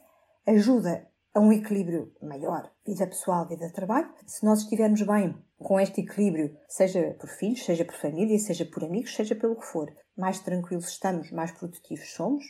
ajuda 0.46 1.06
a 1.34 1.40
um 1.40 1.52
equilíbrio 1.52 2.12
maior, 2.22 2.70
vida 2.86 3.06
pessoal, 3.08 3.46
vida 3.48 3.66
de 3.66 3.72
trabalho. 3.72 4.08
Se 4.24 4.44
nós 4.44 4.60
estivermos 4.60 5.02
bem 5.02 5.36
com 5.58 5.80
este 5.80 6.00
equilíbrio, 6.00 6.56
seja 6.68 7.16
por 7.18 7.28
filhos, 7.28 7.64
seja 7.64 7.84
por 7.84 7.96
família, 7.96 8.38
seja 8.38 8.64
por 8.64 8.84
amigos, 8.84 9.14
seja 9.14 9.34
pelo 9.34 9.56
que 9.56 9.66
for, 9.66 9.92
mais 10.16 10.38
tranquilos 10.38 10.88
estamos, 10.88 11.32
mais 11.32 11.50
produtivos 11.50 12.12
somos, 12.12 12.44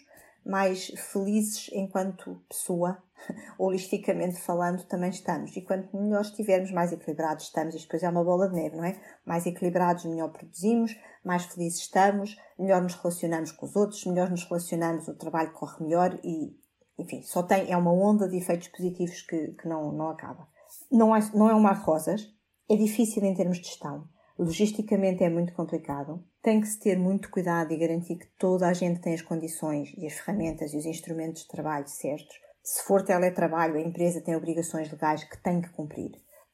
mais 0.45 0.89
felizes 1.13 1.71
enquanto 1.73 2.43
pessoa, 2.47 3.03
holisticamente 3.59 4.39
falando, 4.39 4.85
também 4.85 5.09
estamos. 5.09 5.57
E 5.57 5.63
quanto 5.63 5.97
melhor 5.97 6.21
estivermos, 6.21 6.71
mais 6.71 6.93
equilibrados 6.93 7.47
estamos. 7.47 7.75
Isto 7.75 7.87
depois 7.87 8.03
é 8.03 8.09
uma 8.11 8.23
bola 8.23 8.51
de 8.51 8.55
neve, 8.55 8.77
não 8.77 8.85
é? 8.85 9.01
Mais 9.25 9.47
equilibrados, 9.47 10.05
melhor 10.05 10.31
produzimos, 10.31 10.95
mais 11.25 11.47
felizes 11.47 11.81
estamos, 11.81 12.37
melhor 12.59 12.83
nos 12.83 12.95
relacionamos 12.97 13.51
com 13.53 13.65
os 13.65 13.75
outros, 13.75 14.05
melhor 14.05 14.29
nos 14.29 14.45
relacionamos, 14.45 15.09
o 15.09 15.15
trabalho 15.15 15.53
corre 15.53 15.83
melhor 15.83 16.21
e, 16.23 16.55
enfim, 16.99 17.23
só 17.23 17.43
tem, 17.43 17.71
é 17.71 17.77
uma 17.77 17.93
onda 17.93 18.29
de 18.29 18.37
efeitos 18.37 18.69
positivos 18.69 19.23
que, 19.23 19.49
que 19.49 19.69
não, 19.69 19.93
não 19.93 20.09
acaba. 20.09 20.47
Não 20.91 21.15
é, 21.15 21.21
não 21.35 21.51
é 21.51 21.55
um 21.55 21.61
mar 21.61 21.79
de 21.79 21.85
rosas, 21.85 22.33
é 22.69 22.77
difícil 22.77 23.25
em 23.25 23.35
termos 23.35 23.59
de 23.59 23.67
gestão. 23.69 24.09
Logisticamente 24.39 25.23
é 25.23 25.29
muito 25.29 25.53
complicado. 25.55 26.25
Tem 26.43 26.61
que 26.61 26.67
se 26.67 26.81
ter 26.81 26.99
muito 26.99 27.31
cuidado 27.31 27.73
e 27.73 27.77
garantir 27.77 28.17
que 28.17 28.27
toda 28.39 28.67
a 28.67 28.73
gente 28.73 29.01
tem 29.01 29.15
as 29.15 29.23
condições 29.23 29.93
e 29.97 30.07
as 30.07 30.15
ferramentas 30.15 30.73
e 30.73 30.77
os 30.77 30.87
instrumentos 30.87 31.43
de 31.43 31.49
trabalho 31.49 31.87
certos. 31.89 32.37
Se 32.63 32.83
for 32.83 33.03
teletrabalho, 33.03 33.77
a 33.77 33.81
empresa 33.81 34.21
tem 34.21 34.35
obrigações 34.35 34.91
legais 34.91 35.23
que 35.25 35.41
tem 35.43 35.61
que 35.61 35.71
cumprir. 35.71 36.13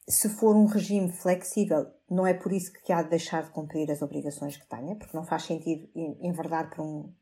Se 0.09 0.29
for 0.29 0.57
um 0.57 0.67
regime 0.67 1.11
flexível, 1.13 1.87
não 2.11 2.27
é 2.27 2.35
por 2.35 2.53
isso 2.53 2.73
que 2.85 2.93
há 2.93 3.03
de 3.03 3.11
deixar 3.11 3.45
de 3.45 3.51
cumprir 3.51 3.91
as 3.91 4.03
obrigações 4.03 4.57
que 4.57 4.69
tenha, 4.69 4.97
porque 4.97 5.17
não 5.17 5.25
faz 5.25 5.45
sentido 5.45 5.89
enverdar 5.95 6.69
por 6.69 6.85
um, 6.85 7.15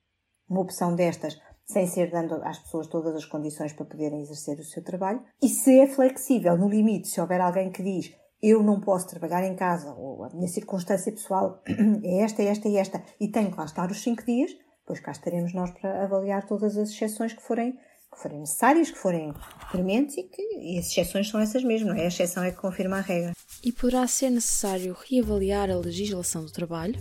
uma 0.48 0.60
opção 0.60 0.96
destas 0.96 1.38
sem 1.70 1.86
ser 1.86 2.10
dando 2.10 2.34
às 2.42 2.58
pessoas 2.58 2.86
todas 2.86 3.14
as 3.14 3.24
condições 3.24 3.72
para 3.72 3.84
poderem 3.84 4.22
exercer 4.22 4.58
o 4.58 4.64
seu 4.64 4.82
trabalho. 4.82 5.22
E 5.42 5.48
se 5.48 5.78
é 5.78 5.86
flexível, 5.86 6.56
no 6.56 6.68
limite, 6.68 7.08
se 7.08 7.20
houver 7.20 7.40
alguém 7.40 7.70
que 7.70 7.82
diz 7.82 8.12
eu 8.42 8.62
não 8.62 8.80
posso 8.80 9.08
trabalhar 9.08 9.44
em 9.44 9.56
casa, 9.56 9.92
ou 9.94 10.24
a 10.24 10.30
minha 10.30 10.48
circunstância 10.48 11.10
pessoal 11.12 11.60
é 12.04 12.20
esta, 12.20 12.42
é 12.42 12.46
esta 12.46 12.68
e 12.68 12.76
esta, 12.76 13.02
e 13.20 13.28
tenho 13.28 13.50
que 13.50 13.58
lá 13.58 13.64
estar 13.64 13.90
os 13.90 14.00
5 14.00 14.24
dias, 14.24 14.52
pois 14.86 15.00
cá 15.00 15.10
estaremos 15.10 15.52
nós 15.52 15.70
para 15.72 16.04
avaliar 16.04 16.46
todas 16.46 16.76
as 16.76 16.90
exceções 16.90 17.32
que 17.32 17.42
forem, 17.42 17.72
que 17.72 18.22
forem 18.22 18.38
necessárias, 18.40 18.90
que 18.90 18.98
forem 18.98 19.34
prementes 19.70 20.16
e 20.16 20.22
que 20.22 20.40
e 20.40 20.78
as 20.78 20.86
exceções 20.86 21.28
são 21.28 21.40
essas 21.40 21.64
mesmo, 21.64 21.88
não 21.88 21.96
é? 21.96 22.04
A 22.04 22.08
exceção 22.08 22.44
é 22.44 22.52
que 22.52 22.58
confirma 22.58 22.98
a 22.98 23.00
regra. 23.00 23.32
E 23.62 23.72
poderá 23.72 24.06
ser 24.06 24.30
necessário 24.30 24.96
reavaliar 25.08 25.68
a 25.68 25.76
legislação 25.76 26.44
do 26.44 26.52
trabalho? 26.52 26.94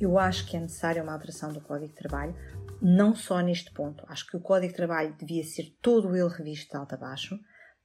Eu 0.00 0.18
acho 0.18 0.46
que 0.46 0.56
é 0.56 0.60
necessária 0.60 1.02
uma 1.02 1.12
alteração 1.12 1.52
do 1.52 1.60
Código 1.60 1.88
de 1.88 1.94
Trabalho, 1.94 2.34
não 2.80 3.14
só 3.14 3.40
neste 3.40 3.72
ponto. 3.72 4.04
Acho 4.08 4.26
que 4.26 4.36
o 4.36 4.40
Código 4.40 4.72
de 4.72 4.76
Trabalho 4.76 5.16
devia 5.18 5.44
ser 5.44 5.76
todo 5.82 6.16
ele 6.16 6.28
revisto 6.28 6.70
de 6.70 6.76
alto 6.76 6.94
a 6.94 6.98
baixo 6.98 7.38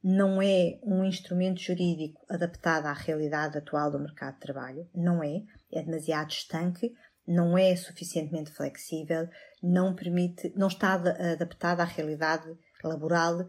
não 0.03 0.41
é 0.41 0.79
um 0.83 1.05
instrumento 1.05 1.61
jurídico 1.61 2.25
adaptado 2.29 2.87
à 2.87 2.93
realidade 2.93 3.57
atual 3.57 3.89
do 3.89 3.99
mercado 3.99 4.33
de 4.33 4.41
trabalho, 4.41 4.89
não 4.93 5.23
é, 5.23 5.43
é 5.71 5.81
demasiado 5.81 6.29
estanque, 6.29 6.91
não 7.25 7.57
é 7.57 7.73
suficientemente 7.77 8.51
flexível, 8.51 9.29
não 9.61 9.95
permite, 9.95 10.51
não 10.57 10.67
está 10.67 10.95
adaptado 10.95 11.79
à 11.79 11.85
realidade 11.85 12.53
laboral, 12.83 13.47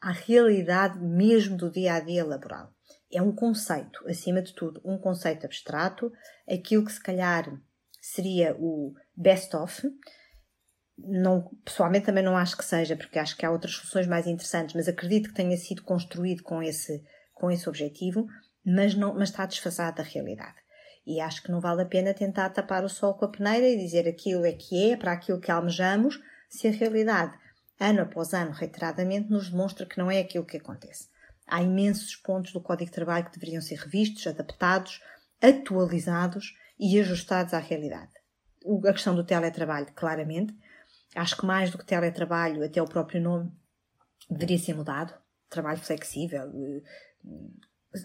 à 0.00 0.12
realidade 0.12 1.00
mesmo 1.00 1.56
do 1.56 1.68
dia 1.68 1.94
a 1.94 2.00
dia 2.00 2.24
laboral. 2.24 2.72
É 3.12 3.20
um 3.20 3.34
conceito, 3.34 4.06
acima 4.06 4.40
de 4.40 4.54
tudo, 4.54 4.80
um 4.84 4.98
conceito 4.98 5.46
abstrato, 5.46 6.12
aquilo 6.48 6.84
que 6.84 6.92
se 6.92 7.02
calhar 7.02 7.50
seria 8.00 8.54
o 8.56 8.94
best 9.16 9.56
of, 9.56 9.82
não, 10.98 11.48
pessoalmente 11.64 12.06
também 12.06 12.24
não 12.24 12.36
acho 12.36 12.56
que 12.56 12.64
seja, 12.64 12.96
porque 12.96 13.18
acho 13.18 13.36
que 13.36 13.46
há 13.46 13.50
outras 13.50 13.74
soluções 13.74 14.06
mais 14.06 14.26
interessantes, 14.26 14.74
mas 14.74 14.88
acredito 14.88 15.28
que 15.28 15.34
tenha 15.34 15.56
sido 15.56 15.82
construído 15.82 16.42
com 16.42 16.62
esse, 16.62 17.02
com 17.34 17.50
esse 17.50 17.68
objetivo, 17.68 18.26
mas, 18.64 18.94
não, 18.94 19.14
mas 19.14 19.30
está 19.30 19.46
desfasado 19.46 19.98
da 19.98 20.02
realidade. 20.02 20.56
E 21.06 21.20
acho 21.20 21.42
que 21.42 21.50
não 21.50 21.60
vale 21.60 21.82
a 21.82 21.86
pena 21.86 22.12
tentar 22.12 22.50
tapar 22.50 22.84
o 22.84 22.88
sol 22.88 23.14
com 23.14 23.24
a 23.24 23.30
peneira 23.30 23.66
e 23.66 23.78
dizer 23.78 24.06
aquilo 24.06 24.44
é 24.44 24.52
que 24.52 24.92
é, 24.92 24.96
para 24.96 25.12
aquilo 25.12 25.40
que 25.40 25.50
almejamos, 25.50 26.20
se 26.50 26.68
a 26.68 26.70
realidade, 26.70 27.34
ano 27.80 28.02
após 28.02 28.34
ano, 28.34 28.50
reiteradamente, 28.52 29.30
nos 29.30 29.50
demonstra 29.50 29.86
que 29.86 29.98
não 29.98 30.10
é 30.10 30.18
aquilo 30.18 30.44
que 30.44 30.56
acontece. 30.56 31.08
Há 31.46 31.62
imensos 31.62 32.14
pontos 32.16 32.52
do 32.52 32.60
Código 32.60 32.90
de 32.90 32.94
Trabalho 32.94 33.24
que 33.24 33.38
deveriam 33.38 33.62
ser 33.62 33.76
revistos, 33.76 34.26
adaptados, 34.26 35.00
atualizados 35.40 36.54
e 36.78 37.00
ajustados 37.00 37.54
à 37.54 37.58
realidade. 37.58 38.12
A 38.86 38.92
questão 38.92 39.14
do 39.14 39.24
teletrabalho, 39.24 39.86
claramente, 39.94 40.54
Acho 41.18 41.36
que 41.36 41.46
mais 41.46 41.70
do 41.70 41.78
que 41.78 41.84
teletrabalho, 41.84 42.64
até 42.64 42.80
o 42.80 42.88
próprio 42.88 43.20
nome 43.20 43.52
deveria 44.30 44.58
ser 44.58 44.74
mudado. 44.74 45.12
Trabalho 45.48 45.78
flexível. 45.78 46.50
Eh, 46.54 46.82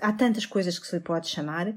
há 0.01 0.11
tantas 0.13 0.45
coisas 0.45 0.79
que 0.79 0.87
se 0.87 0.95
lhe 0.95 1.03
pode 1.03 1.27
chamar. 1.27 1.73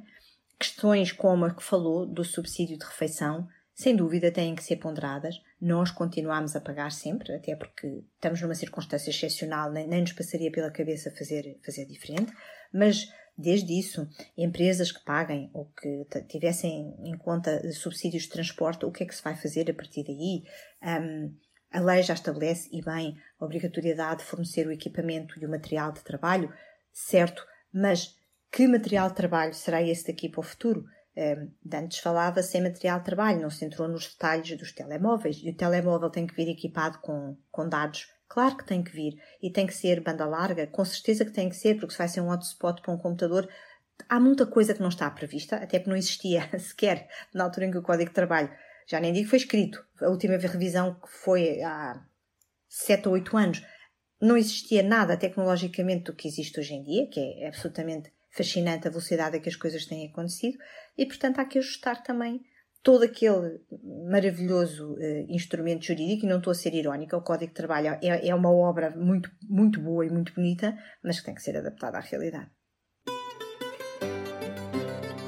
Questões 0.58 1.12
como 1.12 1.44
a 1.44 1.54
que 1.54 1.62
falou 1.62 2.06
do 2.06 2.24
subsídio 2.24 2.78
de 2.78 2.84
refeição, 2.84 3.46
sem 3.76 3.94
dúvida 3.94 4.32
têm 4.32 4.56
que 4.56 4.64
ser 4.64 4.76
ponderadas. 4.76 5.40
Nós 5.60 5.90
continuamos 5.90 6.56
a 6.56 6.60
pagar 6.60 6.90
sempre, 6.90 7.34
até 7.34 7.54
porque 7.54 8.02
estamos 8.14 8.40
numa 8.40 8.54
circunstância 8.54 9.10
excepcional, 9.10 9.70
nem, 9.70 9.86
nem 9.86 10.00
nos 10.00 10.12
passaria 10.12 10.50
pela 10.50 10.70
cabeça 10.70 11.10
fazer, 11.10 11.60
fazer 11.64 11.84
diferente, 11.84 12.32
mas 12.72 13.06
Desde 13.38 13.78
isso, 13.78 14.08
empresas 14.36 14.90
que 14.90 15.04
paguem 15.04 15.50
ou 15.52 15.66
que 15.66 16.06
tivessem 16.26 16.96
em 17.04 17.14
conta 17.18 17.70
subsídios 17.70 18.22
de 18.22 18.30
transporte, 18.30 18.86
o 18.86 18.90
que 18.90 19.02
é 19.02 19.06
que 19.06 19.14
se 19.14 19.22
vai 19.22 19.36
fazer 19.36 19.70
a 19.70 19.74
partir 19.74 20.04
daí? 20.04 20.42
Um, 20.82 21.36
a 21.70 21.80
lei 21.80 22.02
já 22.02 22.14
estabelece, 22.14 22.70
e 22.72 22.80
bem, 22.80 23.14
a 23.38 23.44
obrigatoriedade 23.44 24.20
de 24.20 24.24
fornecer 24.24 24.66
o 24.66 24.72
equipamento 24.72 25.38
e 25.38 25.44
o 25.44 25.50
material 25.50 25.92
de 25.92 26.02
trabalho, 26.02 26.50
certo, 26.90 27.46
mas 27.70 28.16
que 28.50 28.66
material 28.66 29.10
de 29.10 29.16
trabalho 29.16 29.52
será 29.52 29.82
esse 29.82 30.06
daqui 30.06 30.30
para 30.30 30.40
o 30.40 30.42
futuro? 30.42 30.86
Antes 31.72 31.98
falava 31.98 32.42
sem 32.42 32.62
material 32.62 32.98
de 32.98 33.06
trabalho, 33.06 33.40
não 33.40 33.48
se 33.48 33.64
entrou 33.64 33.88
nos 33.88 34.08
detalhes 34.08 34.56
dos 34.58 34.72
telemóveis, 34.72 35.40
e 35.42 35.50
o 35.50 35.56
telemóvel 35.56 36.10
tem 36.10 36.26
que 36.26 36.34
vir 36.34 36.50
equipado 36.50 36.98
com, 36.98 37.36
com 37.50 37.68
dados. 37.68 38.06
Claro 38.28 38.56
que 38.56 38.66
tem 38.66 38.82
que 38.82 38.92
vir 38.92 39.14
e 39.40 39.50
tem 39.50 39.66
que 39.66 39.74
ser 39.74 40.02
banda 40.02 40.26
larga, 40.26 40.66
com 40.66 40.84
certeza 40.84 41.24
que 41.24 41.30
tem 41.30 41.48
que 41.48 41.56
ser, 41.56 41.76
porque 41.76 41.92
se 41.92 41.98
vai 41.98 42.08
ser 42.08 42.20
um 42.20 42.28
hotspot 42.28 42.82
para 42.82 42.92
um 42.92 42.98
computador, 42.98 43.48
há 44.08 44.20
muita 44.20 44.44
coisa 44.44 44.74
que 44.74 44.80
não 44.80 44.88
está 44.88 45.10
prevista, 45.10 45.56
até 45.56 45.78
que 45.78 45.88
não 45.88 45.96
existia 45.96 46.50
sequer 46.58 47.08
na 47.32 47.44
altura 47.44 47.66
em 47.66 47.70
que 47.70 47.78
o 47.78 47.82
Código 47.82 48.10
de 48.10 48.14
Trabalho, 48.14 48.50
já 48.86 49.00
nem 49.00 49.12
digo 49.12 49.28
foi 49.28 49.38
escrito, 49.38 49.84
a 50.02 50.08
última 50.08 50.36
revisão 50.36 50.94
que 51.00 51.08
foi 51.08 51.62
há 51.62 52.04
7 52.68 53.08
ou 53.08 53.14
8 53.14 53.36
anos, 53.36 53.62
não 54.20 54.36
existia 54.36 54.82
nada 54.82 55.16
tecnologicamente 55.16 56.04
do 56.04 56.14
que 56.14 56.28
existe 56.28 56.58
hoje 56.58 56.74
em 56.74 56.82
dia, 56.82 57.08
que 57.08 57.20
é 57.20 57.48
absolutamente 57.48 58.12
fascinante 58.36 58.86
a 58.86 58.90
velocidade 58.90 59.36
a 59.36 59.40
que 59.40 59.48
as 59.48 59.56
coisas 59.56 59.86
têm 59.86 60.08
acontecido, 60.08 60.58
e 60.96 61.06
portanto 61.06 61.38
há 61.38 61.44
que 61.44 61.58
ajustar 61.58 62.02
também 62.02 62.40
todo 62.82 63.02
aquele 63.02 63.58
maravilhoso 64.08 64.94
uh, 64.94 65.26
instrumento 65.28 65.86
jurídico, 65.86 66.24
e 66.24 66.28
não 66.28 66.38
estou 66.38 66.52
a 66.52 66.54
ser 66.54 66.72
irónica, 66.74 67.16
o 67.16 67.22
Código 67.22 67.50
de 67.50 67.56
Trabalho 67.56 67.98
é, 68.00 68.28
é 68.28 68.34
uma 68.34 68.52
obra 68.52 68.90
muito, 68.90 69.30
muito 69.42 69.80
boa 69.80 70.06
e 70.06 70.10
muito 70.10 70.32
bonita, 70.34 70.76
mas 71.02 71.18
que 71.18 71.26
tem 71.26 71.34
que 71.34 71.42
ser 71.42 71.56
adaptada 71.56 71.98
à 71.98 72.00
realidade. 72.00 72.50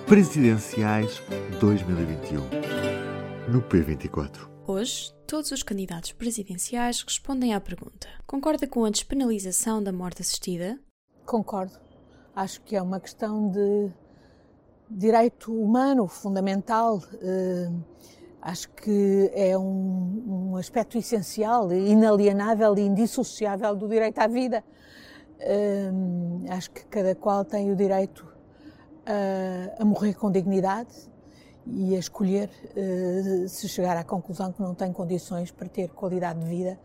Presidenciais 0.07 1.21
2021 1.61 2.41
no 3.51 3.63
P24. 3.63 4.49
Hoje, 4.67 5.13
todos 5.27 5.51
os 5.51 5.63
candidatos 5.63 6.13
presidenciais 6.13 7.03
respondem 7.03 7.55
à 7.55 7.61
pergunta: 7.61 8.07
concorda 8.27 8.67
com 8.67 8.85
a 8.85 8.91
despenalização 8.91 9.83
da 9.83 9.93
morte 9.93 10.23
assistida? 10.23 10.79
Concordo. 11.27 11.88
Acho 12.39 12.61
que 12.61 12.77
é 12.77 12.81
uma 12.81 13.01
questão 13.01 13.51
de 13.51 13.91
direito 14.89 15.53
humano 15.53 16.07
fundamental. 16.07 17.03
Eh, 17.21 17.69
acho 18.41 18.69
que 18.71 19.29
é 19.35 19.59
um, 19.59 20.53
um, 20.53 20.57
aspecto 20.57 20.97
essencial, 20.97 21.73
inalienável 21.73 22.79
e 22.79 22.83
indissociável 22.83 23.75
do 23.75 23.89
direito 23.89 24.21
à 24.21 24.29
vida. 24.29 24.63
Eh, 25.41 25.91
acho 26.51 26.71
que 26.71 26.87
cada 26.87 27.13
qual 27.17 27.45
tem 27.45 27.73
o 27.73 27.75
direito 27.75 28.25
a, 29.05 29.83
a 29.83 29.85
morrer 29.85 30.15
com 30.15 30.31
dignidade 30.31 30.95
e 31.67 31.97
a 31.97 31.99
escolher, 31.99 32.49
eh, 32.77 33.49
se 33.49 33.69
chegar 33.69 33.97
à 33.97 34.05
conclusão 34.05 34.53
que 34.53 34.63
não 34.63 34.77
tem 34.77 34.93
condições 34.93 35.51
para 35.51 35.69
ter 35.69 35.89
qualidade 35.89 36.39
de 36.39 36.47
vida, 36.47 36.79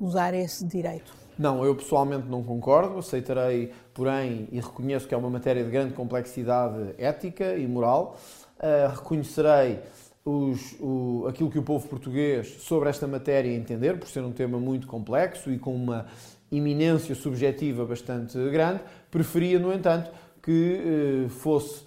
usar 0.00 0.34
esse 0.34 0.64
direito. 0.64 1.12
Não, 1.38 1.64
eu 1.64 1.74
pessoalmente 1.76 2.26
não 2.26 2.42
concordo, 2.42 2.98
aceitarei, 2.98 3.72
porém, 3.94 4.48
e 4.50 4.58
reconheço 4.58 5.06
que 5.06 5.14
é 5.14 5.16
uma 5.16 5.30
matéria 5.30 5.62
de 5.62 5.70
grande 5.70 5.94
complexidade 5.94 6.94
ética 6.98 7.54
e 7.54 7.66
moral. 7.66 8.16
Uh, 8.58 8.92
reconhecerei 8.92 9.78
os, 10.24 10.74
o, 10.80 11.26
aquilo 11.28 11.48
que 11.48 11.58
o 11.58 11.62
povo 11.62 11.86
português 11.86 12.56
sobre 12.60 12.88
esta 12.88 13.06
matéria 13.06 13.54
entender, 13.54 13.98
por 13.98 14.08
ser 14.08 14.24
um 14.24 14.32
tema 14.32 14.58
muito 14.58 14.88
complexo 14.88 15.50
e 15.52 15.58
com 15.58 15.72
uma 15.72 16.06
iminência 16.50 17.14
subjetiva 17.14 17.84
bastante 17.84 18.36
grande. 18.50 18.80
Preferia, 19.08 19.60
no 19.60 19.72
entanto, 19.72 20.10
que 20.42 21.26
uh, 21.26 21.28
fosse 21.28 21.84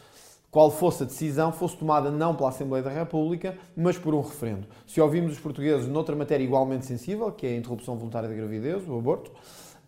qual 0.51 0.69
fosse 0.69 1.03
a 1.03 1.05
decisão, 1.05 1.51
fosse 1.51 1.77
tomada 1.77 2.11
não 2.11 2.35
pela 2.35 2.49
Assembleia 2.49 2.83
da 2.83 2.91
República, 2.91 3.57
mas 3.75 3.97
por 3.97 4.13
um 4.13 4.21
referendo. 4.21 4.67
Se 4.85 4.99
ouvimos 4.99 5.31
os 5.31 5.39
portugueses 5.39 5.87
noutra 5.87 6.13
matéria 6.15 6.43
igualmente 6.43 6.85
sensível, 6.85 7.31
que 7.31 7.47
é 7.47 7.51
a 7.51 7.55
interrupção 7.55 7.95
voluntária 7.95 8.27
da 8.27 8.35
gravidez, 8.35 8.85
o 8.85 8.97
aborto, 8.97 9.31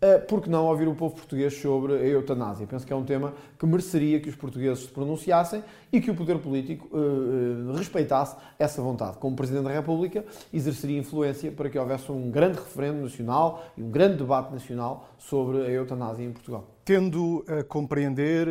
eh, 0.00 0.18
por 0.18 0.42
que 0.42 0.50
não 0.50 0.66
ouvir 0.66 0.88
o 0.88 0.94
povo 0.94 1.14
português 1.14 1.54
sobre 1.54 1.94
a 1.94 2.06
eutanásia? 2.06 2.66
Penso 2.66 2.86
que 2.86 2.92
é 2.92 2.96
um 2.96 3.04
tema 3.04 3.32
que 3.58 3.64
mereceria 3.64 4.18
que 4.20 4.28
os 4.28 4.34
portugueses 4.34 4.84
se 4.84 4.90
pronunciassem 4.90 5.62
e 5.92 6.00
que 6.00 6.10
o 6.10 6.14
poder 6.14 6.38
político 6.38 6.88
uh, 6.94 7.72
respeitasse 7.72 8.36
essa 8.58 8.82
vontade. 8.82 9.16
Como 9.18 9.36
Presidente 9.36 9.64
da 9.64 9.70
República, 9.70 10.24
exerceria 10.52 10.98
influência 10.98 11.50
para 11.52 11.70
que 11.70 11.78
houvesse 11.78 12.10
um 12.10 12.30
grande 12.30 12.58
referendo 12.58 13.02
nacional 13.02 13.64
e 13.76 13.82
um 13.82 13.90
grande 13.90 14.16
debate 14.16 14.52
nacional 14.52 15.08
sobre 15.18 15.58
a 15.62 15.70
eutanásia 15.70 16.24
em 16.24 16.32
Portugal. 16.32 16.73
Tendo 16.84 17.44
a 17.48 17.64
compreender 17.64 18.46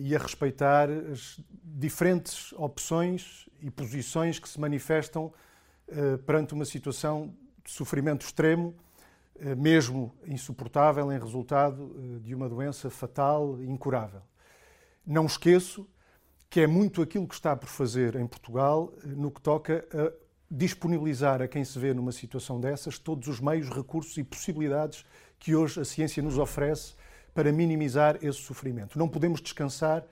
e 0.00 0.14
a 0.14 0.18
respeitar 0.18 0.88
as 0.90 1.40
diferentes 1.64 2.52
opções 2.52 3.48
e 3.60 3.70
posições 3.70 4.38
que 4.38 4.48
se 4.48 4.60
manifestam 4.60 5.32
uh, 5.88 6.18
perante 6.18 6.54
uma 6.54 6.64
situação 6.64 7.34
de 7.64 7.70
sofrimento 7.70 8.24
extremo 8.24 8.74
eh, 9.44 9.56
mesmo 9.56 10.12
insuportável 10.26 11.10
em 11.10 11.18
resultado 11.18 11.96
eh, 11.96 12.18
de 12.20 12.32
uma 12.32 12.48
doença 12.48 12.88
fatal 12.88 13.60
e 13.60 13.68
incurável. 13.68 14.22
Não 15.04 15.26
esqueço 15.26 15.84
que 16.48 16.60
é 16.60 16.66
muito 16.66 17.02
aquilo 17.02 17.26
que 17.26 17.34
está 17.34 17.56
por 17.56 17.68
fazer 17.68 18.14
em 18.14 18.26
Portugal 18.26 18.92
eh, 19.02 19.08
no 19.08 19.32
que 19.32 19.40
toca 19.40 19.84
a 19.92 20.12
disponibilizar 20.48 21.42
a 21.42 21.48
quem 21.48 21.64
se 21.64 21.76
vê 21.76 21.92
numa 21.92 22.12
situação 22.12 22.60
dessas 22.60 22.98
todos 22.98 23.26
os 23.26 23.40
meios, 23.40 23.68
recursos 23.68 24.16
e 24.16 24.22
possibilidades 24.22 25.04
que 25.40 25.56
hoje 25.56 25.80
a 25.80 25.84
ciência 25.84 26.22
nos 26.22 26.38
oferece 26.38 26.94
para 27.34 27.52
minimizar 27.52 28.18
esse 28.22 28.38
sofrimento. 28.38 28.98
Não 28.98 29.08
podemos 29.08 29.40
descansar 29.40 30.04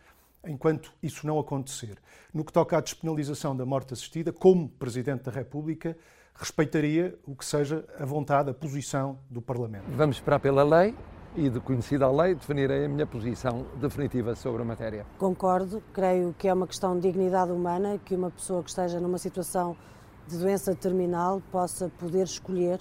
enquanto 0.47 0.93
isso 1.03 1.27
não 1.27 1.39
acontecer. 1.39 1.99
No 2.33 2.45
que 2.45 2.53
toca 2.53 2.79
à 2.79 2.81
despenalização 2.81 3.55
da 3.55 3.67
morte 3.67 3.93
assistida, 3.93 4.33
como 4.33 4.69
Presidente 4.69 5.25
da 5.25 5.31
República, 5.31 5.97
respeitaria 6.35 7.19
o 7.27 7.35
que 7.35 7.45
seja 7.45 7.85
a 7.99 8.05
vontade, 8.05 8.51
a 8.51 8.55
posição 8.55 9.19
do 9.29 9.43
Parlamento. 9.43 9.85
Vamos 9.91 10.17
esperar 10.17 10.41
pela 10.41 10.63
lei 10.63 10.95
e, 11.37 11.51
de 11.51 11.61
conhecida 11.61 12.07
a 12.07 12.11
lei, 12.11 12.35
definirei 12.35 12.87
a 12.87 12.89
minha 12.89 13.07
posição 13.07 13.67
definitiva 13.77 14.35
sobre 14.35 14.63
a 14.63 14.65
matéria. 14.65 15.07
Concordo, 15.19 15.83
creio 15.93 16.35
que 16.39 16.49
é 16.49 16.55
uma 16.55 16.67
questão 16.67 16.99
de 16.99 17.03
dignidade 17.03 17.53
humana 17.53 18.01
que 18.05 18.15
uma 18.15 18.31
pessoa 18.31 18.63
que 18.63 18.71
esteja 18.71 18.99
numa 18.99 19.19
situação 19.19 19.77
de 20.27 20.39
doença 20.39 20.75
terminal 20.75 21.43
possa 21.53 21.91
poder 21.99 22.25
escolher 22.25 22.79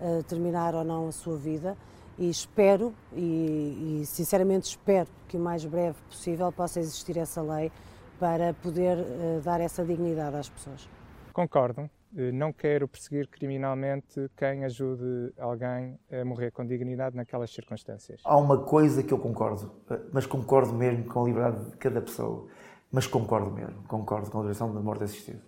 uh, 0.00 0.22
terminar 0.24 0.74
ou 0.74 0.84
não 0.84 1.08
a 1.08 1.12
sua 1.12 1.36
vida 1.36 1.76
e 2.20 2.28
espero, 2.28 2.94
e, 3.14 4.02
e, 4.02 4.06
sinceramente 4.06 4.68
espero 4.68 5.08
que 5.26 5.38
o 5.38 5.40
mais 5.40 5.64
breve 5.64 5.96
possível 6.06 6.52
possa 6.52 6.78
existir 6.78 7.16
essa 7.16 7.40
lei 7.40 7.72
para 8.18 8.52
poder 8.52 8.98
uh, 8.98 9.40
dar 9.42 9.58
essa 9.58 9.82
dignidade 9.82 10.36
às 10.36 10.46
pessoas. 10.46 10.86
Concordo, 11.32 11.88
eh, 12.14 12.30
não 12.30 12.52
quero 12.52 12.86
perseguir 12.86 13.26
criminalmente 13.28 14.30
quem 14.36 14.64
ajude 14.66 15.32
alguém 15.38 15.98
a 16.12 16.22
morrer 16.22 16.50
com 16.50 16.66
dignidade 16.66 17.16
naquelas 17.16 17.50
circunstâncias. 17.50 18.20
Há 18.22 18.36
uma 18.36 18.58
coisa 18.58 19.02
que 19.02 19.14
eu 19.14 19.18
concordo, 19.18 19.72
eh, 19.90 20.00
mas 20.12 20.26
concordo 20.26 20.74
mesmo 20.74 21.04
com 21.04 21.22
a 21.22 21.26
liberdade 21.26 21.70
de 21.70 21.76
cada 21.78 22.02
pessoa. 22.02 22.46
Mas 22.92 23.06
concordo 23.06 23.50
mesmo, 23.52 23.82
concordo 23.84 24.30
com 24.30 24.38
a 24.38 24.40
liberação 24.40 24.74
da 24.74 24.80
morte 24.80 25.04
assistida. 25.04 25.40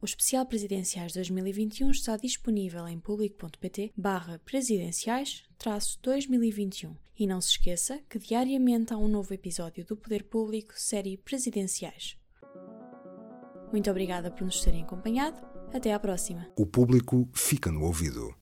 O 0.00 0.04
especial 0.04 0.46
Presidenciais 0.46 1.12
2021 1.12 1.90
está 1.90 2.16
disponível 2.16 2.86
em 2.86 3.00
público.pt 3.00 3.92
barra 3.96 4.38
presidenciais 4.44 5.42
2021. 6.00 6.94
E 7.18 7.26
não 7.26 7.40
se 7.40 7.50
esqueça 7.50 8.00
que 8.08 8.16
diariamente 8.16 8.94
há 8.94 8.96
um 8.96 9.08
novo 9.08 9.34
episódio 9.34 9.84
do 9.84 9.96
Poder 9.96 10.22
Público, 10.22 10.72
série 10.76 11.16
Presidenciais. 11.16 12.16
Muito 13.72 13.90
obrigada 13.90 14.30
por 14.30 14.44
nos 14.44 14.62
terem 14.62 14.84
acompanhado 14.84 15.44
até 15.74 15.92
à 15.92 15.98
próxima. 15.98 16.48
O 16.56 16.64
público 16.64 17.28
fica 17.34 17.72
no 17.72 17.82
ouvido. 17.82 18.32